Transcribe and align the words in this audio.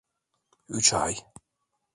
Üç 0.69 0.93
ay. 0.93 1.15